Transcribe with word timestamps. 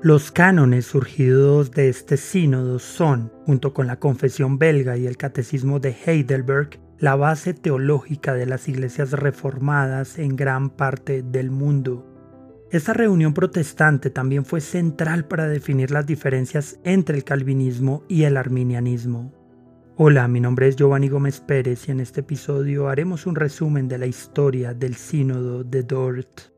Los 0.00 0.30
cánones 0.30 0.86
surgidos 0.86 1.72
de 1.72 1.88
este 1.88 2.16
sínodo 2.16 2.78
son, 2.78 3.32
junto 3.44 3.74
con 3.74 3.88
la 3.88 3.98
Confesión 3.98 4.56
belga 4.56 4.96
y 4.96 5.08
el 5.08 5.16
Catecismo 5.16 5.80
de 5.80 5.90
Heidelberg, 6.06 6.78
la 7.00 7.16
base 7.16 7.52
teológica 7.52 8.34
de 8.34 8.46
las 8.46 8.68
iglesias 8.68 9.10
reformadas 9.10 10.20
en 10.20 10.36
gran 10.36 10.70
parte 10.70 11.24
del 11.24 11.50
mundo. 11.50 12.06
Esta 12.70 12.92
reunión 12.92 13.34
protestante 13.34 14.08
también 14.10 14.44
fue 14.44 14.60
central 14.60 15.26
para 15.26 15.48
definir 15.48 15.90
las 15.90 16.06
diferencias 16.06 16.78
entre 16.84 17.16
el 17.16 17.24
calvinismo 17.24 18.04
y 18.06 18.22
el 18.22 18.36
arminianismo. 18.36 19.32
Hola, 19.96 20.28
mi 20.28 20.38
nombre 20.38 20.68
es 20.68 20.76
Giovanni 20.76 21.08
Gómez 21.08 21.40
Pérez 21.40 21.88
y 21.88 21.90
en 21.90 21.98
este 21.98 22.20
episodio 22.20 22.88
haremos 22.88 23.26
un 23.26 23.34
resumen 23.34 23.88
de 23.88 23.98
la 23.98 24.06
historia 24.06 24.74
del 24.74 24.94
sínodo 24.94 25.64
de 25.64 25.82
Dort. 25.82 26.57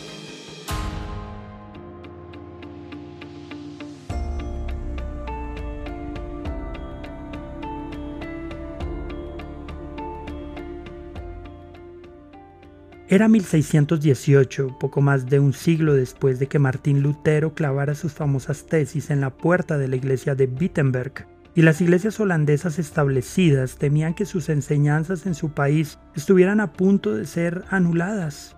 Era 13.11 13.27
1618, 13.27 14.77
poco 14.79 15.01
más 15.01 15.25
de 15.25 15.41
un 15.41 15.51
siglo 15.51 15.95
después 15.95 16.39
de 16.39 16.47
que 16.47 16.59
Martín 16.59 17.03
Lutero 17.03 17.53
clavara 17.53 17.93
sus 17.93 18.13
famosas 18.13 18.67
tesis 18.67 19.09
en 19.09 19.19
la 19.19 19.31
puerta 19.31 19.77
de 19.77 19.89
la 19.89 19.97
iglesia 19.97 20.33
de 20.33 20.45
Wittenberg, 20.45 21.27
y 21.53 21.61
las 21.63 21.81
iglesias 21.81 22.21
holandesas 22.21 22.79
establecidas 22.79 23.75
temían 23.75 24.13
que 24.13 24.25
sus 24.25 24.47
enseñanzas 24.47 25.25
en 25.25 25.35
su 25.35 25.51
país 25.51 25.99
estuvieran 26.15 26.61
a 26.61 26.71
punto 26.71 27.13
de 27.13 27.25
ser 27.25 27.65
anuladas. 27.69 28.55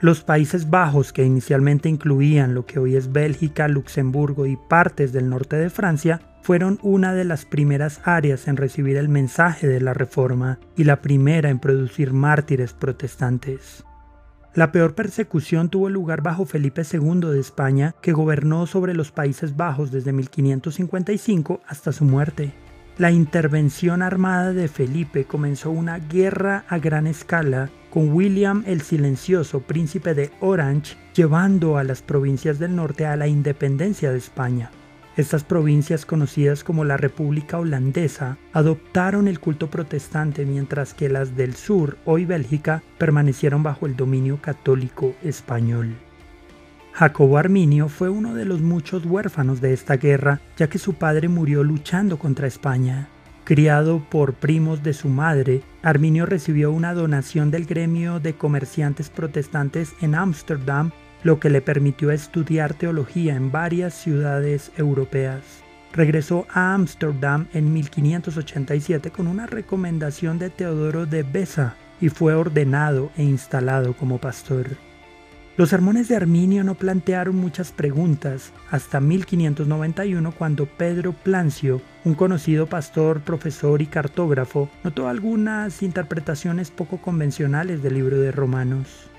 Los 0.00 0.22
Países 0.22 0.68
Bajos, 0.68 1.14
que 1.14 1.24
inicialmente 1.24 1.88
incluían 1.88 2.52
lo 2.52 2.66
que 2.66 2.78
hoy 2.78 2.96
es 2.96 3.10
Bélgica, 3.10 3.68
Luxemburgo 3.68 4.44
y 4.44 4.58
partes 4.68 5.14
del 5.14 5.30
norte 5.30 5.56
de 5.56 5.70
Francia, 5.70 6.20
fueron 6.42 6.78
una 6.82 7.14
de 7.14 7.24
las 7.24 7.46
primeras 7.46 8.02
áreas 8.04 8.48
en 8.48 8.58
recibir 8.58 8.98
el 8.98 9.08
mensaje 9.08 9.66
de 9.66 9.80
la 9.80 9.94
Reforma 9.94 10.58
y 10.76 10.84
la 10.84 11.00
primera 11.00 11.48
en 11.48 11.58
producir 11.58 12.12
mártires 12.12 12.74
protestantes. 12.74 13.82
La 14.54 14.70
peor 14.70 14.94
persecución 14.94 15.68
tuvo 15.68 15.88
lugar 15.88 16.22
bajo 16.22 16.44
Felipe 16.44 16.82
II 16.82 17.22
de 17.22 17.40
España, 17.40 17.96
que 18.00 18.12
gobernó 18.12 18.68
sobre 18.68 18.94
los 18.94 19.10
Países 19.10 19.56
Bajos 19.56 19.90
desde 19.90 20.12
1555 20.12 21.60
hasta 21.66 21.90
su 21.90 22.04
muerte. 22.04 22.54
La 22.96 23.10
intervención 23.10 24.00
armada 24.00 24.52
de 24.52 24.68
Felipe 24.68 25.24
comenzó 25.24 25.72
una 25.72 25.98
guerra 25.98 26.64
a 26.68 26.78
gran 26.78 27.08
escala 27.08 27.68
con 27.90 28.12
William 28.12 28.62
el 28.68 28.82
Silencioso, 28.82 29.58
príncipe 29.58 30.14
de 30.14 30.30
Orange, 30.38 30.96
llevando 31.16 31.76
a 31.76 31.82
las 31.82 32.02
provincias 32.02 32.60
del 32.60 32.76
norte 32.76 33.06
a 33.06 33.16
la 33.16 33.26
independencia 33.26 34.12
de 34.12 34.18
España. 34.18 34.70
Estas 35.16 35.44
provincias 35.44 36.06
conocidas 36.06 36.64
como 36.64 36.84
la 36.84 36.96
República 36.96 37.58
Holandesa 37.58 38.36
adoptaron 38.52 39.28
el 39.28 39.38
culto 39.38 39.70
protestante 39.70 40.44
mientras 40.44 40.92
que 40.92 41.08
las 41.08 41.36
del 41.36 41.54
sur, 41.54 41.98
hoy 42.04 42.24
Bélgica, 42.24 42.82
permanecieron 42.98 43.62
bajo 43.62 43.86
el 43.86 43.94
dominio 43.94 44.42
católico 44.42 45.14
español. 45.22 45.94
Jacobo 46.92 47.38
Arminio 47.38 47.88
fue 47.88 48.08
uno 48.08 48.34
de 48.34 48.44
los 48.44 48.60
muchos 48.60 49.04
huérfanos 49.06 49.60
de 49.60 49.72
esta 49.72 49.96
guerra, 49.96 50.40
ya 50.56 50.68
que 50.68 50.78
su 50.78 50.94
padre 50.94 51.28
murió 51.28 51.62
luchando 51.62 52.18
contra 52.18 52.48
España. 52.48 53.08
Criado 53.44 54.04
por 54.10 54.34
primos 54.34 54.82
de 54.82 54.94
su 54.94 55.08
madre, 55.08 55.62
Arminio 55.82 56.26
recibió 56.26 56.72
una 56.72 56.92
donación 56.92 57.52
del 57.52 57.66
gremio 57.66 58.18
de 58.18 58.34
comerciantes 58.34 59.10
protestantes 59.10 59.92
en 60.00 60.14
Ámsterdam 60.14 60.90
lo 61.24 61.40
que 61.40 61.50
le 61.50 61.62
permitió 61.62 62.12
estudiar 62.12 62.74
teología 62.74 63.34
en 63.34 63.50
varias 63.50 63.94
ciudades 63.94 64.70
europeas. 64.76 65.40
Regresó 65.92 66.46
a 66.52 66.74
Ámsterdam 66.74 67.48
en 67.54 67.72
1587 67.72 69.10
con 69.10 69.26
una 69.26 69.46
recomendación 69.46 70.38
de 70.38 70.50
Teodoro 70.50 71.06
de 71.06 71.22
Besa 71.22 71.76
y 72.00 72.10
fue 72.10 72.34
ordenado 72.34 73.10
e 73.16 73.22
instalado 73.24 73.94
como 73.94 74.18
pastor. 74.18 74.76
Los 75.56 75.70
sermones 75.70 76.08
de 76.08 76.16
Arminio 76.16 76.64
no 76.64 76.74
plantearon 76.74 77.36
muchas 77.36 77.70
preguntas 77.70 78.52
hasta 78.72 79.00
1591 79.00 80.32
cuando 80.32 80.66
Pedro 80.66 81.12
Plancio, 81.12 81.80
un 82.04 82.14
conocido 82.14 82.66
pastor, 82.66 83.20
profesor 83.20 83.80
y 83.80 83.86
cartógrafo, 83.86 84.68
notó 84.82 85.08
algunas 85.08 85.80
interpretaciones 85.84 86.72
poco 86.72 86.98
convencionales 86.98 87.84
del 87.84 87.94
libro 87.94 88.18
de 88.18 88.32
Romanos. 88.32 89.13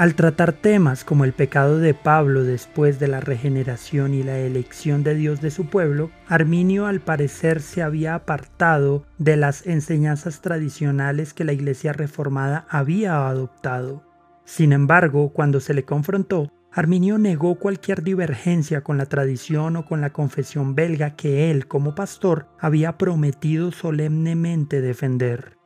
Al 0.00 0.14
tratar 0.14 0.54
temas 0.54 1.04
como 1.04 1.26
el 1.26 1.34
pecado 1.34 1.76
de 1.76 1.92
Pablo 1.92 2.42
después 2.42 2.98
de 2.98 3.06
la 3.06 3.20
regeneración 3.20 4.14
y 4.14 4.22
la 4.22 4.38
elección 4.38 5.04
de 5.04 5.14
Dios 5.14 5.42
de 5.42 5.50
su 5.50 5.66
pueblo, 5.66 6.10
Arminio 6.26 6.86
al 6.86 7.00
parecer 7.00 7.60
se 7.60 7.82
había 7.82 8.14
apartado 8.14 9.04
de 9.18 9.36
las 9.36 9.66
enseñanzas 9.66 10.40
tradicionales 10.40 11.34
que 11.34 11.44
la 11.44 11.52
Iglesia 11.52 11.92
reformada 11.92 12.64
había 12.70 13.28
adoptado. 13.28 14.02
Sin 14.46 14.72
embargo, 14.72 15.34
cuando 15.34 15.60
se 15.60 15.74
le 15.74 15.84
confrontó, 15.84 16.50
Arminio 16.72 17.18
negó 17.18 17.56
cualquier 17.56 18.02
divergencia 18.02 18.80
con 18.80 18.96
la 18.96 19.04
tradición 19.04 19.76
o 19.76 19.84
con 19.84 20.00
la 20.00 20.14
confesión 20.14 20.74
belga 20.74 21.14
que 21.14 21.50
él, 21.50 21.68
como 21.68 21.94
pastor, 21.94 22.46
había 22.58 22.96
prometido 22.96 23.70
solemnemente 23.70 24.80
defender. 24.80 25.59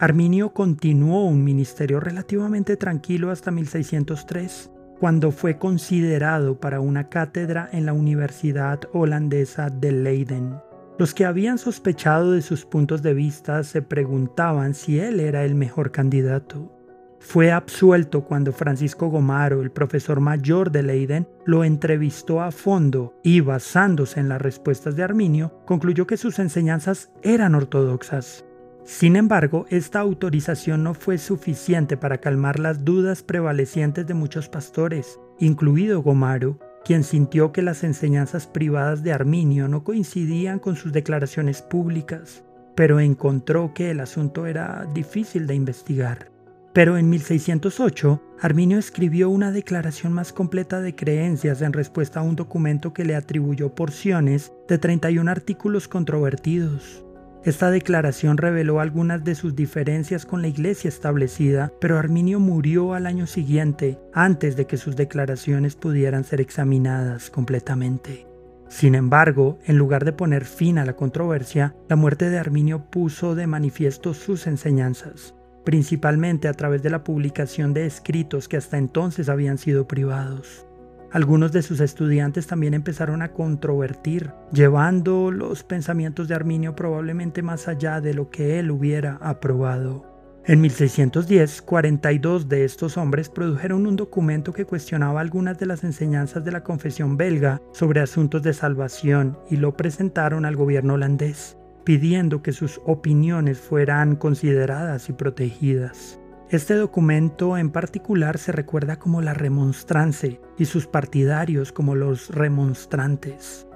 Arminio 0.00 0.54
continuó 0.54 1.26
un 1.26 1.44
ministerio 1.44 2.00
relativamente 2.00 2.78
tranquilo 2.78 3.30
hasta 3.30 3.50
1603, 3.50 4.70
cuando 4.98 5.30
fue 5.30 5.58
considerado 5.58 6.58
para 6.58 6.80
una 6.80 7.10
cátedra 7.10 7.68
en 7.70 7.84
la 7.84 7.92
Universidad 7.92 8.80
Holandesa 8.94 9.68
de 9.68 9.92
Leiden. 9.92 10.54
Los 10.98 11.12
que 11.12 11.26
habían 11.26 11.58
sospechado 11.58 12.32
de 12.32 12.40
sus 12.40 12.64
puntos 12.64 13.02
de 13.02 13.12
vista 13.12 13.62
se 13.62 13.82
preguntaban 13.82 14.72
si 14.72 14.98
él 14.98 15.20
era 15.20 15.44
el 15.44 15.54
mejor 15.54 15.92
candidato. 15.92 16.74
Fue 17.18 17.52
absuelto 17.52 18.24
cuando 18.24 18.52
Francisco 18.52 19.08
Gomaro, 19.08 19.60
el 19.60 19.70
profesor 19.70 20.20
mayor 20.20 20.70
de 20.70 20.82
Leiden, 20.82 21.28
lo 21.44 21.62
entrevistó 21.62 22.40
a 22.40 22.52
fondo 22.52 23.20
y, 23.22 23.40
basándose 23.40 24.18
en 24.18 24.30
las 24.30 24.40
respuestas 24.40 24.96
de 24.96 25.02
Arminio, 25.02 25.60
concluyó 25.66 26.06
que 26.06 26.16
sus 26.16 26.38
enseñanzas 26.38 27.12
eran 27.22 27.54
ortodoxas. 27.54 28.46
Sin 28.90 29.14
embargo, 29.14 29.66
esta 29.70 30.00
autorización 30.00 30.82
no 30.82 30.94
fue 30.94 31.16
suficiente 31.16 31.96
para 31.96 32.18
calmar 32.18 32.58
las 32.58 32.84
dudas 32.84 33.22
prevalecientes 33.22 34.04
de 34.04 34.14
muchos 34.14 34.48
pastores, 34.48 35.20
incluido 35.38 36.02
Gomaro, 36.02 36.58
quien 36.84 37.04
sintió 37.04 37.52
que 37.52 37.62
las 37.62 37.84
enseñanzas 37.84 38.48
privadas 38.48 39.04
de 39.04 39.12
Arminio 39.12 39.68
no 39.68 39.84
coincidían 39.84 40.58
con 40.58 40.74
sus 40.74 40.92
declaraciones 40.92 41.62
públicas, 41.62 42.42
pero 42.74 42.98
encontró 42.98 43.72
que 43.74 43.92
el 43.92 44.00
asunto 44.00 44.44
era 44.44 44.84
difícil 44.92 45.46
de 45.46 45.54
investigar. 45.54 46.28
Pero 46.72 46.98
en 46.98 47.08
1608, 47.08 48.20
Arminio 48.40 48.76
escribió 48.78 49.30
una 49.30 49.52
declaración 49.52 50.12
más 50.12 50.32
completa 50.32 50.80
de 50.80 50.96
creencias 50.96 51.62
en 51.62 51.72
respuesta 51.72 52.20
a 52.20 52.22
un 52.24 52.34
documento 52.34 52.92
que 52.92 53.04
le 53.04 53.14
atribuyó 53.14 53.72
porciones 53.72 54.52
de 54.68 54.78
31 54.78 55.30
artículos 55.30 55.86
controvertidos. 55.86 57.04
Esta 57.42 57.70
declaración 57.70 58.36
reveló 58.36 58.80
algunas 58.80 59.24
de 59.24 59.34
sus 59.34 59.56
diferencias 59.56 60.26
con 60.26 60.42
la 60.42 60.48
iglesia 60.48 60.88
establecida, 60.88 61.72
pero 61.80 61.98
Arminio 61.98 62.38
murió 62.38 62.92
al 62.92 63.06
año 63.06 63.26
siguiente, 63.26 63.98
antes 64.12 64.56
de 64.56 64.66
que 64.66 64.76
sus 64.76 64.94
declaraciones 64.94 65.74
pudieran 65.74 66.24
ser 66.24 66.42
examinadas 66.42 67.30
completamente. 67.30 68.26
Sin 68.68 68.94
embargo, 68.94 69.58
en 69.64 69.78
lugar 69.78 70.04
de 70.04 70.12
poner 70.12 70.44
fin 70.44 70.76
a 70.76 70.84
la 70.84 70.96
controversia, 70.96 71.74
la 71.88 71.96
muerte 71.96 72.28
de 72.28 72.38
Arminio 72.38 72.90
puso 72.90 73.34
de 73.34 73.46
manifiesto 73.46 74.12
sus 74.12 74.46
enseñanzas, 74.46 75.34
principalmente 75.64 76.46
a 76.46 76.52
través 76.52 76.82
de 76.82 76.90
la 76.90 77.04
publicación 77.04 77.72
de 77.72 77.86
escritos 77.86 78.48
que 78.48 78.58
hasta 78.58 78.76
entonces 78.76 79.30
habían 79.30 79.56
sido 79.56 79.88
privados. 79.88 80.66
Algunos 81.12 81.52
de 81.52 81.62
sus 81.62 81.80
estudiantes 81.80 82.46
también 82.46 82.74
empezaron 82.74 83.22
a 83.22 83.32
controvertir, 83.32 84.30
llevando 84.52 85.30
los 85.30 85.64
pensamientos 85.64 86.28
de 86.28 86.34
Arminio 86.34 86.76
probablemente 86.76 87.42
más 87.42 87.66
allá 87.66 88.00
de 88.00 88.14
lo 88.14 88.30
que 88.30 88.58
él 88.58 88.70
hubiera 88.70 89.18
aprobado. 89.20 90.06
En 90.46 90.60
1610, 90.60 91.62
42 91.62 92.48
de 92.48 92.64
estos 92.64 92.96
hombres 92.96 93.28
produjeron 93.28 93.86
un 93.86 93.96
documento 93.96 94.52
que 94.52 94.64
cuestionaba 94.64 95.20
algunas 95.20 95.58
de 95.58 95.66
las 95.66 95.84
enseñanzas 95.84 96.44
de 96.44 96.52
la 96.52 96.62
confesión 96.62 97.16
belga 97.16 97.60
sobre 97.72 98.00
asuntos 98.00 98.42
de 98.42 98.54
salvación 98.54 99.38
y 99.50 99.56
lo 99.56 99.76
presentaron 99.76 100.44
al 100.44 100.56
gobierno 100.56 100.94
holandés 100.94 101.56
pidiendo 101.84 102.42
que 102.42 102.52
sus 102.52 102.80
opiniones 102.84 103.58
fueran 103.58 104.16
consideradas 104.16 105.08
y 105.08 105.12
protegidas. 105.12 106.19
Este 106.50 106.74
documento 106.74 107.56
en 107.56 107.70
particular 107.70 108.36
se 108.36 108.50
recuerda 108.50 108.98
como 108.98 109.20
la 109.20 109.34
remonstrance 109.34 110.40
y 110.58 110.64
sus 110.64 110.88
partidarios 110.88 111.70
como 111.70 111.94
los 111.94 112.28
remonstrantes. 112.30 113.68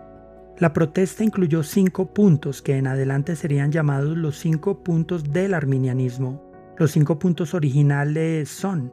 La 0.58 0.72
protesta 0.72 1.22
incluyó 1.22 1.62
cinco 1.62 2.12
puntos 2.12 2.62
que 2.62 2.76
en 2.76 2.88
adelante 2.88 3.36
serían 3.36 3.70
llamados 3.70 4.16
los 4.16 4.40
cinco 4.40 4.82
puntos 4.82 5.32
del 5.32 5.54
arminianismo. 5.54 6.42
Los 6.76 6.90
cinco 6.90 7.20
puntos 7.20 7.54
originales 7.54 8.48
son 8.48 8.92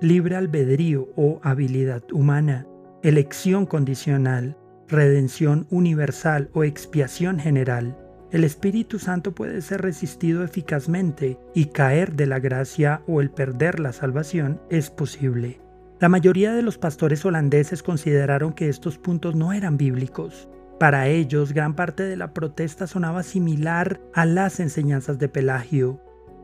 libre 0.00 0.34
albedrío 0.34 1.08
o 1.14 1.38
habilidad 1.44 2.02
humana, 2.10 2.66
elección 3.04 3.64
condicional, 3.64 4.56
redención 4.88 5.68
universal 5.70 6.50
o 6.52 6.64
expiación 6.64 7.38
general, 7.38 7.96
el 8.32 8.44
Espíritu 8.44 8.98
Santo 8.98 9.34
puede 9.34 9.60
ser 9.60 9.82
resistido 9.82 10.44
eficazmente 10.44 11.38
y 11.54 11.66
caer 11.66 12.14
de 12.14 12.26
la 12.26 12.38
gracia 12.38 13.02
o 13.06 13.20
el 13.20 13.30
perder 13.30 13.80
la 13.80 13.92
salvación 13.92 14.60
es 14.70 14.90
posible. 14.90 15.60
La 15.98 16.08
mayoría 16.08 16.52
de 16.52 16.62
los 16.62 16.78
pastores 16.78 17.24
holandeses 17.24 17.82
consideraron 17.82 18.52
que 18.52 18.68
estos 18.68 18.98
puntos 18.98 19.34
no 19.34 19.52
eran 19.52 19.76
bíblicos. 19.76 20.48
Para 20.78 21.08
ellos, 21.08 21.52
gran 21.52 21.74
parte 21.74 22.04
de 22.04 22.16
la 22.16 22.32
protesta 22.32 22.86
sonaba 22.86 23.22
similar 23.22 24.00
a 24.14 24.24
las 24.24 24.60
enseñanzas 24.60 25.18
de 25.18 25.28
Pelagio, 25.28 26.00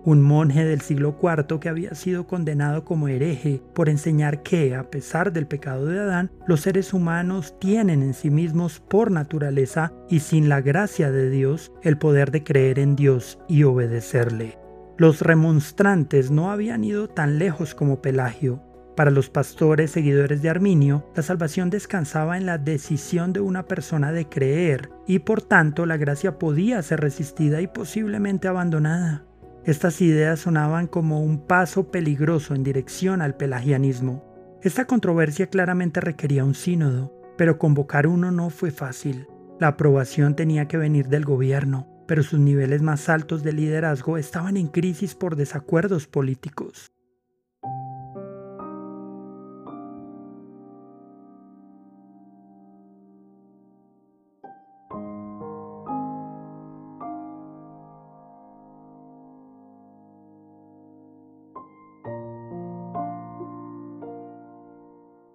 un 0.06 0.22
monje 0.22 0.64
del 0.64 0.80
siglo 0.80 1.18
IV 1.20 1.58
que 1.58 1.68
había 1.68 1.94
sido 1.94 2.28
condenado 2.28 2.84
como 2.84 3.08
hereje 3.08 3.60
por 3.74 3.88
enseñar 3.88 4.44
que, 4.44 4.76
a 4.76 4.88
pesar 4.88 5.32
del 5.32 5.48
pecado 5.48 5.86
de 5.86 5.98
Adán, 5.98 6.30
los 6.46 6.60
seres 6.60 6.94
humanos 6.94 7.56
tienen 7.58 8.04
en 8.04 8.14
sí 8.14 8.30
mismos 8.30 8.78
por 8.78 9.10
naturaleza 9.10 9.92
y 10.08 10.20
sin 10.20 10.48
la 10.48 10.60
gracia 10.60 11.10
de 11.10 11.28
Dios 11.28 11.72
el 11.82 11.98
poder 11.98 12.30
de 12.30 12.44
creer 12.44 12.78
en 12.78 12.94
Dios 12.94 13.40
y 13.48 13.64
obedecerle. 13.64 14.56
Los 14.96 15.22
remonstrantes 15.22 16.30
no 16.30 16.52
habían 16.52 16.84
ido 16.84 17.08
tan 17.08 17.40
lejos 17.40 17.74
como 17.74 18.00
Pelagio. 18.00 18.62
Para 18.94 19.10
los 19.10 19.28
pastores 19.28 19.90
seguidores 19.90 20.40
de 20.40 20.48
Arminio, 20.48 21.10
la 21.16 21.22
salvación 21.24 21.68
descansaba 21.68 22.38
en 22.38 22.46
la 22.46 22.58
decisión 22.58 23.32
de 23.32 23.40
una 23.40 23.64
persona 23.64 24.12
de 24.12 24.28
creer 24.28 24.88
y 25.06 25.18
por 25.18 25.42
tanto 25.42 25.84
la 25.84 25.96
gracia 25.96 26.38
podía 26.38 26.80
ser 26.82 27.00
resistida 27.00 27.60
y 27.60 27.66
posiblemente 27.66 28.46
abandonada. 28.46 29.26
Estas 29.66 30.00
ideas 30.00 30.38
sonaban 30.38 30.86
como 30.86 31.20
un 31.20 31.44
paso 31.44 31.90
peligroso 31.90 32.54
en 32.54 32.62
dirección 32.62 33.20
al 33.20 33.36
pelagianismo. 33.36 34.24
Esta 34.62 34.86
controversia 34.86 35.48
claramente 35.48 36.00
requería 36.00 36.44
un 36.44 36.54
sínodo, 36.54 37.12
pero 37.36 37.58
convocar 37.58 38.06
uno 38.06 38.30
no 38.30 38.50
fue 38.50 38.70
fácil. 38.70 39.26
La 39.58 39.66
aprobación 39.66 40.36
tenía 40.36 40.68
que 40.68 40.76
venir 40.76 41.08
del 41.08 41.24
gobierno, 41.24 41.88
pero 42.06 42.22
sus 42.22 42.38
niveles 42.38 42.80
más 42.80 43.08
altos 43.08 43.42
de 43.42 43.54
liderazgo 43.54 44.18
estaban 44.18 44.56
en 44.56 44.68
crisis 44.68 45.16
por 45.16 45.34
desacuerdos 45.34 46.06
políticos. 46.06 46.92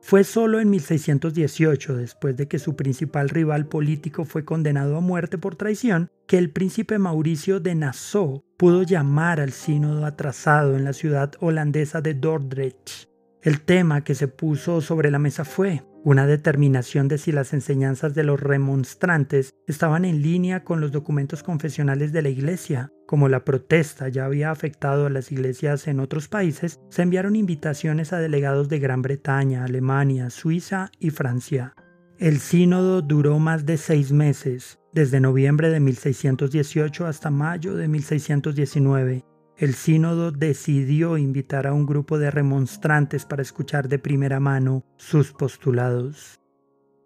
Fue 0.01 0.24
solo 0.24 0.59
en 0.59 0.69
1618, 0.71 1.95
después 1.95 2.36
de 2.36 2.48
que 2.48 2.59
su 2.59 2.75
principal 2.75 3.30
rival 3.30 3.68
político 3.68 4.25
fue 4.25 4.44
condenado 4.44 4.98
a 4.98 5.01
muerte 5.01 5.38
por 5.38 5.56
traición, 5.56 6.09
que 6.27 6.39
el 6.39 6.50
príncipe 6.50 6.98
Mauricio 6.98 7.59
de 7.59 7.75
Nassau 7.75 8.44
pudo 8.57 8.81
llamar 8.83 9.39
al 9.39 9.51
sínodo 9.51 10.06
atrasado 10.06 10.75
en 10.75 10.86
la 10.86 10.94
ciudad 10.94 11.33
holandesa 11.39 12.01
de 12.01 12.15
Dordrecht. 12.15 13.09
El 13.44 13.62
tema 13.62 14.03
que 14.03 14.15
se 14.15 14.27
puso 14.27 14.81
sobre 14.81 15.12
la 15.12 15.19
mesa 15.19 15.45
fue 15.45 15.83
una 16.04 16.25
determinación 16.25 17.07
de 17.07 17.19
si 17.19 17.31
las 17.31 17.54
enseñanzas 17.54 18.15
de 18.15 18.24
los 18.24 18.39
remonstrantes 18.39 19.54
estaban 19.68 20.04
en 20.04 20.21
línea 20.21 20.63
con 20.63 20.81
los 20.81 20.92
documentos 20.92 21.44
confesionales 21.44 22.12
de 22.12 22.21
la 22.24 22.30
Iglesia. 22.30 22.92
Como 23.12 23.28
la 23.28 23.44
protesta 23.44 24.08
ya 24.08 24.24
había 24.24 24.52
afectado 24.52 25.06
a 25.06 25.10
las 25.10 25.34
iglesias 25.34 25.90
en 25.90 26.00
otros 26.00 26.30
países, 26.30 26.80
se 26.88 27.02
enviaron 27.02 27.36
invitaciones 27.36 28.13
a 28.13 28.19
delegados 28.19 28.69
de 28.69 28.80
Gran 28.80 29.02
Bretaña, 29.02 29.66
Alemania, 29.66 30.30
Suiza 30.30 30.92
y 30.98 31.10
Francia. 31.10 31.74
El 32.19 32.40
sínodo 32.40 33.02
duró 33.02 33.38
más 33.38 33.66
de 33.66 33.75
seis 33.75 34.13
meses, 34.13 34.80
desde 34.94 35.19
noviembre 35.19 35.69
de 35.69 35.81
1618 35.81 37.06
hasta 37.06 37.30
mayo 37.30 37.75
de 37.75 37.90
1619, 37.90 39.25
el 39.57 39.74
sínodo 39.74 40.31
decidió 40.31 41.18
invitar 41.18 41.68
a 41.68 41.74
un 41.74 41.86
grupo 41.86 42.18
de 42.18 42.31
remonstrantes 42.31 43.25
para 43.25 43.42
escuchar 43.42 43.90
de 43.90 44.00
primera 44.00 44.40
mano 44.40 44.86
sus 44.96 45.34
postulados. 45.34 46.41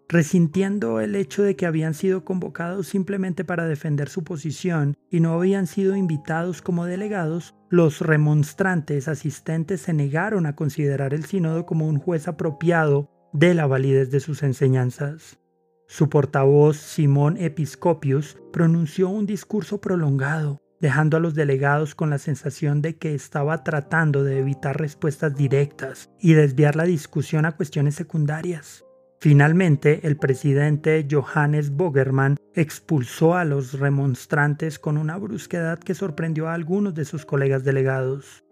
Resintiendo 0.08 1.00
el 1.00 1.16
hecho 1.16 1.42
de 1.42 1.56
que 1.56 1.66
habían 1.66 1.92
sido 1.92 2.24
convocados 2.24 2.86
simplemente 2.86 3.44
para 3.44 3.66
defender 3.66 4.08
su 4.08 4.22
posición 4.22 4.94
y 5.10 5.18
no 5.18 5.32
habían 5.32 5.66
sido 5.66 5.96
invitados 5.96 6.62
como 6.62 6.86
delegados, 6.86 7.56
los 7.70 8.00
remonstrantes 8.00 9.08
asistentes 9.08 9.80
se 9.80 9.92
negaron 9.92 10.46
a 10.46 10.54
considerar 10.54 11.12
el 11.12 11.24
sínodo 11.24 11.66
como 11.66 11.88
un 11.88 11.98
juez 11.98 12.28
apropiado 12.28 13.10
de 13.32 13.54
la 13.54 13.66
validez 13.66 14.12
de 14.12 14.20
sus 14.20 14.44
enseñanzas. 14.44 15.40
Su 15.88 16.08
portavoz, 16.08 16.76
Simón 16.76 17.36
Episcopius, 17.36 18.38
pronunció 18.52 19.08
un 19.08 19.26
discurso 19.26 19.80
prolongado, 19.80 20.60
dejando 20.80 21.16
a 21.16 21.20
los 21.20 21.34
delegados 21.34 21.96
con 21.96 22.10
la 22.10 22.18
sensación 22.18 22.80
de 22.80 22.96
que 22.96 23.14
estaba 23.14 23.64
tratando 23.64 24.22
de 24.22 24.38
evitar 24.38 24.80
respuestas 24.80 25.34
directas 25.34 26.10
y 26.20 26.34
desviar 26.34 26.76
la 26.76 26.84
discusión 26.84 27.44
a 27.44 27.56
cuestiones 27.56 27.96
secundarias. 27.96 28.85
Finalmente, 29.28 30.06
el 30.06 30.16
presidente 30.16 31.04
Johannes 31.10 31.70
Bogerman 31.70 32.36
expulsó 32.54 33.34
a 33.34 33.44
los 33.44 33.76
remonstrantes 33.80 34.78
con 34.78 34.96
una 34.96 35.16
brusquedad 35.16 35.80
que 35.80 35.96
sorprendió 35.96 36.46
a 36.46 36.54
algunos 36.54 36.94
de 36.94 37.04
sus 37.04 37.26
colegas 37.26 37.64
delegados. 37.64 38.44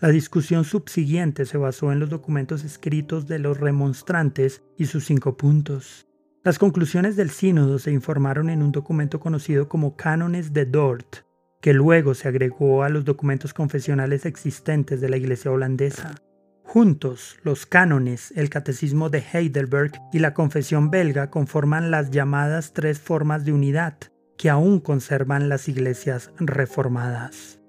La 0.00 0.08
discusión 0.08 0.64
subsiguiente 0.64 1.44
se 1.44 1.58
basó 1.58 1.92
en 1.92 2.00
los 2.00 2.10
documentos 2.10 2.64
escritos 2.64 3.28
de 3.28 3.38
los 3.38 3.60
remonstrantes 3.60 4.64
y 4.76 4.86
sus 4.86 5.04
cinco 5.04 5.36
puntos. 5.36 6.08
Las 6.42 6.58
conclusiones 6.58 7.14
del 7.14 7.30
sínodo 7.30 7.78
se 7.78 7.92
informaron 7.92 8.50
en 8.50 8.64
un 8.64 8.72
documento 8.72 9.20
conocido 9.20 9.68
como 9.68 9.94
Cánones 9.94 10.52
de 10.52 10.66
Dort, 10.66 11.18
que 11.60 11.72
luego 11.72 12.14
se 12.14 12.26
agregó 12.26 12.82
a 12.82 12.88
los 12.88 13.04
documentos 13.04 13.54
confesionales 13.54 14.26
existentes 14.26 15.00
de 15.00 15.08
la 15.08 15.18
Iglesia 15.18 15.52
holandesa. 15.52 16.16
Juntos, 16.76 17.38
los 17.42 17.64
cánones, 17.64 18.34
el 18.36 18.50
Catecismo 18.50 19.08
de 19.08 19.24
Heidelberg 19.32 19.92
y 20.12 20.18
la 20.18 20.34
Confesión 20.34 20.90
belga 20.90 21.30
conforman 21.30 21.90
las 21.90 22.10
llamadas 22.10 22.74
tres 22.74 23.00
formas 23.00 23.46
de 23.46 23.54
unidad 23.54 23.96
que 24.36 24.50
aún 24.50 24.80
conservan 24.80 25.48
las 25.48 25.70
iglesias 25.70 26.32
reformadas. 26.38 27.62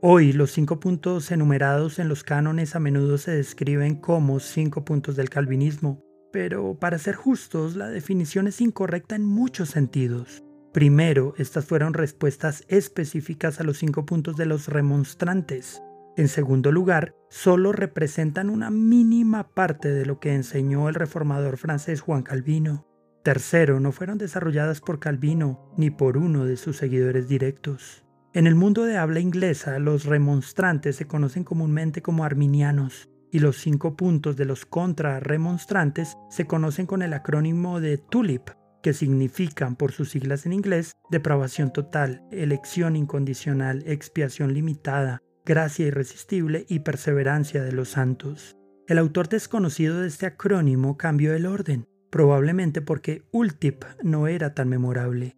Hoy 0.00 0.32
los 0.32 0.52
cinco 0.52 0.78
puntos 0.78 1.32
enumerados 1.32 1.98
en 1.98 2.08
los 2.08 2.22
cánones 2.22 2.76
a 2.76 2.78
menudo 2.78 3.18
se 3.18 3.32
describen 3.32 3.96
como 3.96 4.38
cinco 4.38 4.84
puntos 4.84 5.16
del 5.16 5.30
calvinismo, 5.30 6.00
pero 6.32 6.78
para 6.78 6.98
ser 6.98 7.16
justos 7.16 7.74
la 7.74 7.88
definición 7.88 8.46
es 8.46 8.60
incorrecta 8.60 9.16
en 9.16 9.24
muchos 9.24 9.70
sentidos. 9.70 10.44
Primero, 10.72 11.34
estas 11.38 11.64
fueron 11.64 11.92
respuestas 11.92 12.62
específicas 12.68 13.58
a 13.58 13.64
los 13.64 13.78
cinco 13.78 14.06
puntos 14.06 14.36
de 14.36 14.46
los 14.46 14.68
remonstrantes. 14.68 15.82
En 16.16 16.28
segundo 16.28 16.70
lugar, 16.70 17.16
solo 17.28 17.72
representan 17.72 18.48
una 18.48 18.70
mínima 18.70 19.48
parte 19.48 19.90
de 19.90 20.06
lo 20.06 20.20
que 20.20 20.32
enseñó 20.32 20.88
el 20.88 20.94
reformador 20.94 21.56
francés 21.56 22.00
Juan 22.00 22.22
Calvino. 22.22 22.86
Tercero, 23.24 23.80
no 23.80 23.90
fueron 23.90 24.18
desarrolladas 24.18 24.80
por 24.80 25.00
Calvino 25.00 25.72
ni 25.76 25.90
por 25.90 26.16
uno 26.16 26.44
de 26.44 26.56
sus 26.56 26.76
seguidores 26.76 27.26
directos. 27.26 28.04
En 28.32 28.46
el 28.46 28.54
mundo 28.54 28.84
de 28.84 28.96
habla 28.96 29.18
inglesa, 29.18 29.80
los 29.80 30.04
remonstrantes 30.04 30.94
se 30.96 31.06
conocen 31.06 31.42
comúnmente 31.42 32.00
como 32.00 32.24
arminianos, 32.24 33.08
y 33.32 33.40
los 33.40 33.56
cinco 33.56 33.96
puntos 33.96 34.36
de 34.36 34.44
los 34.44 34.66
contra-remonstrantes 34.66 36.16
se 36.30 36.46
conocen 36.46 36.86
con 36.86 37.02
el 37.02 37.12
acrónimo 37.12 37.80
de 37.80 37.98
TULIP, 37.98 38.50
que 38.84 38.92
significan 38.92 39.74
por 39.74 39.90
sus 39.90 40.10
siglas 40.10 40.46
en 40.46 40.52
inglés 40.52 40.92
depravación 41.10 41.72
total, 41.72 42.22
elección 42.30 42.94
incondicional, 42.94 43.82
expiación 43.86 44.52
limitada, 44.54 45.20
gracia 45.44 45.86
irresistible 45.86 46.64
y 46.68 46.80
perseverancia 46.80 47.62
de 47.62 47.72
los 47.72 47.90
santos. 47.90 48.56
El 48.86 48.98
autor 48.98 49.28
desconocido 49.28 50.00
de 50.00 50.08
este 50.08 50.26
acrónimo 50.26 50.96
cambió 50.96 51.34
el 51.34 51.46
orden, 51.46 51.86
probablemente 52.10 52.80
porque 52.80 53.24
ULTIP 53.32 53.84
no 54.02 54.26
era 54.26 54.54
tan 54.54 54.68
memorable. 54.68 55.36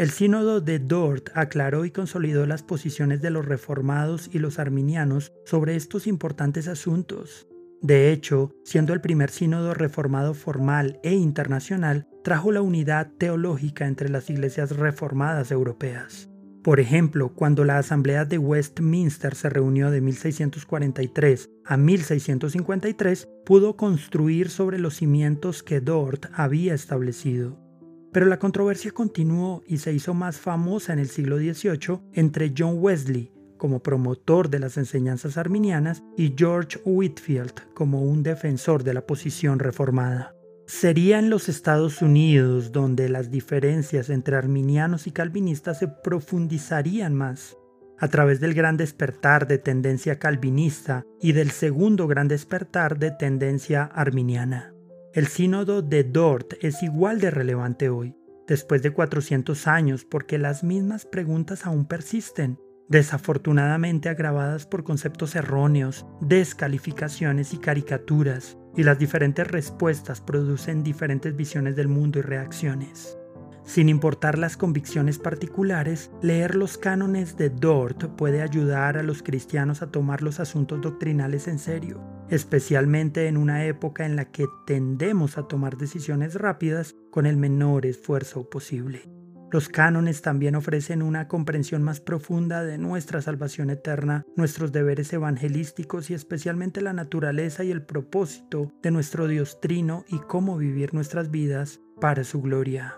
El 0.00 0.08
sínodo 0.08 0.62
de 0.62 0.78
Dort 0.78 1.28
aclaró 1.34 1.84
y 1.84 1.90
consolidó 1.90 2.46
las 2.46 2.62
posiciones 2.62 3.20
de 3.20 3.28
los 3.28 3.44
reformados 3.44 4.30
y 4.32 4.38
los 4.38 4.58
arminianos 4.58 5.30
sobre 5.44 5.76
estos 5.76 6.06
importantes 6.06 6.68
asuntos. 6.68 7.46
De 7.82 8.10
hecho, 8.10 8.50
siendo 8.64 8.94
el 8.94 9.02
primer 9.02 9.28
sínodo 9.28 9.74
reformado 9.74 10.32
formal 10.32 10.98
e 11.02 11.12
internacional, 11.12 12.08
trajo 12.24 12.50
la 12.50 12.62
unidad 12.62 13.12
teológica 13.18 13.86
entre 13.86 14.08
las 14.08 14.30
iglesias 14.30 14.74
reformadas 14.74 15.50
europeas. 15.50 16.30
Por 16.64 16.80
ejemplo, 16.80 17.34
cuando 17.34 17.66
la 17.66 17.76
Asamblea 17.76 18.24
de 18.24 18.38
Westminster 18.38 19.34
se 19.34 19.50
reunió 19.50 19.90
de 19.90 20.00
1643 20.00 21.50
a 21.66 21.76
1653, 21.76 23.28
pudo 23.44 23.76
construir 23.76 24.48
sobre 24.48 24.78
los 24.78 24.94
cimientos 24.94 25.62
que 25.62 25.82
Dort 25.82 26.24
había 26.32 26.72
establecido. 26.72 27.69
Pero 28.12 28.26
la 28.26 28.38
controversia 28.38 28.90
continuó 28.90 29.62
y 29.66 29.78
se 29.78 29.92
hizo 29.92 30.14
más 30.14 30.38
famosa 30.38 30.92
en 30.92 30.98
el 30.98 31.08
siglo 31.08 31.38
XVIII 31.38 32.00
entre 32.12 32.52
John 32.56 32.76
Wesley, 32.78 33.32
como 33.56 33.82
promotor 33.82 34.48
de 34.48 34.58
las 34.58 34.76
enseñanzas 34.76 35.36
arminianas, 35.36 36.02
y 36.16 36.34
George 36.36 36.80
Whitfield 36.84 37.52
como 37.74 38.02
un 38.02 38.22
defensor 38.22 38.82
de 38.82 38.94
la 38.94 39.06
posición 39.06 39.58
reformada. 39.58 40.34
Sería 40.66 41.18
en 41.18 41.30
los 41.30 41.48
Estados 41.48 42.00
Unidos 42.00 42.72
donde 42.72 43.08
las 43.08 43.30
diferencias 43.30 44.08
entre 44.08 44.36
arminianos 44.36 45.06
y 45.06 45.10
calvinistas 45.10 45.78
se 45.78 45.88
profundizarían 45.88 47.14
más, 47.14 47.56
a 47.98 48.08
través 48.08 48.40
del 48.40 48.54
gran 48.54 48.76
despertar 48.76 49.46
de 49.46 49.58
tendencia 49.58 50.18
calvinista 50.18 51.04
y 51.20 51.32
del 51.32 51.50
segundo 51.50 52.06
gran 52.06 52.28
despertar 52.28 52.98
de 52.98 53.10
tendencia 53.10 53.84
arminiana. 53.84 54.72
El 55.12 55.26
sínodo 55.26 55.82
de 55.82 56.04
Dort 56.04 56.52
es 56.60 56.84
igual 56.84 57.18
de 57.18 57.32
relevante 57.32 57.88
hoy, 57.88 58.14
después 58.46 58.80
de 58.80 58.92
400 58.92 59.66
años, 59.66 60.04
porque 60.04 60.38
las 60.38 60.62
mismas 60.62 61.04
preguntas 61.04 61.66
aún 61.66 61.84
persisten, 61.84 62.60
desafortunadamente 62.88 64.08
agravadas 64.08 64.66
por 64.66 64.84
conceptos 64.84 65.34
erróneos, 65.34 66.06
descalificaciones 66.20 67.52
y 67.52 67.58
caricaturas, 67.58 68.56
y 68.76 68.84
las 68.84 69.00
diferentes 69.00 69.48
respuestas 69.48 70.20
producen 70.20 70.84
diferentes 70.84 71.34
visiones 71.34 71.74
del 71.74 71.88
mundo 71.88 72.20
y 72.20 72.22
reacciones. 72.22 73.18
Sin 73.64 73.88
importar 73.88 74.38
las 74.38 74.56
convicciones 74.56 75.18
particulares, 75.18 76.12
leer 76.22 76.54
los 76.54 76.78
cánones 76.78 77.36
de 77.36 77.50
Dort 77.50 78.14
puede 78.14 78.42
ayudar 78.42 78.96
a 78.96 79.02
los 79.02 79.24
cristianos 79.24 79.82
a 79.82 79.90
tomar 79.90 80.22
los 80.22 80.38
asuntos 80.38 80.80
doctrinales 80.80 81.48
en 81.48 81.58
serio, 81.58 82.00
especialmente 82.30 83.26
en 83.26 83.36
una 83.36 83.66
época 83.66 84.06
en 84.06 84.16
la 84.16 84.26
que 84.26 84.46
tendemos 84.66 85.36
a 85.36 85.48
tomar 85.48 85.76
decisiones 85.76 86.34
rápidas 86.34 86.94
con 87.10 87.26
el 87.26 87.36
menor 87.36 87.86
esfuerzo 87.86 88.48
posible. 88.48 89.02
Los 89.52 89.68
cánones 89.68 90.22
también 90.22 90.54
ofrecen 90.54 91.02
una 91.02 91.26
comprensión 91.26 91.82
más 91.82 91.98
profunda 91.98 92.62
de 92.62 92.78
nuestra 92.78 93.20
salvación 93.20 93.70
eterna, 93.70 94.24
nuestros 94.36 94.70
deberes 94.70 95.12
evangelísticos 95.12 96.08
y 96.10 96.14
especialmente 96.14 96.80
la 96.80 96.92
naturaleza 96.92 97.64
y 97.64 97.72
el 97.72 97.82
propósito 97.82 98.72
de 98.80 98.92
nuestro 98.92 99.26
Dios 99.26 99.60
Trino 99.60 100.04
y 100.08 100.18
cómo 100.20 100.56
vivir 100.56 100.94
nuestras 100.94 101.32
vidas 101.32 101.80
para 102.00 102.22
su 102.22 102.40
gloria. 102.40 102.94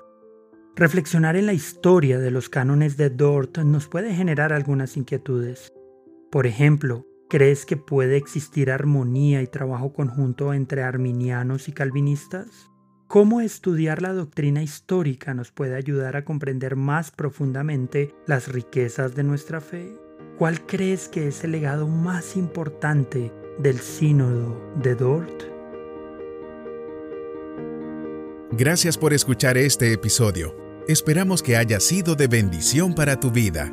Reflexionar 0.77 1.37
en 1.37 1.47
la 1.47 1.55
historia 1.55 2.19
de 2.19 2.31
los 2.31 2.51
cánones 2.51 2.99
de 2.99 3.09
Dort 3.09 3.59
nos 3.59 3.89
puede 3.89 4.15
generar 4.15 4.53
algunas 4.53 4.99
inquietudes. 4.99 5.73
Por 6.31 6.47
ejemplo, 6.47 7.07
¿crees 7.33 7.65
que 7.65 7.79
puede 7.79 8.19
existir 8.19 8.71
armonía 8.71 9.41
y 9.41 9.47
trabajo 9.47 9.95
conjunto 9.95 10.53
entre 10.53 10.83
arminianos 10.83 11.67
y 11.67 11.73
calvinistas? 11.73 12.71
¿Cómo 13.09 13.41
estudiar 13.41 14.03
la 14.03 14.13
doctrina 14.13 14.63
histórica 14.63 15.33
nos 15.33 15.51
puede 15.51 15.75
ayudar 15.75 16.15
a 16.15 16.27
comprender 16.27 16.77
más 16.77 17.11
profundamente 17.11 18.15
las 18.27 18.53
riquezas 18.53 19.15
de 19.15 19.23
nuestra 19.23 19.63
fe? 19.63 19.97
¿Cuál 20.37 20.67
crees 20.67 21.09
que 21.09 21.27
es 21.27 21.43
el 21.43 21.53
legado 21.53 21.89
más 21.89 22.37
importante 22.37 23.33
del 23.59 23.79
sínodo 23.79 24.61
de 24.83 24.95
Dort? 24.95 25.43
Gracias 28.51 28.99
por 28.99 29.15
escuchar 29.15 29.57
este 29.57 29.95
episodio. 29.95 30.55
Esperamos 30.87 31.43
que 31.43 31.57
haya 31.57 31.81
sido 31.81 32.15
de 32.15 32.27
bendición 32.27 32.95
para 32.95 33.19
tu 33.19 33.31
vida. 33.31 33.73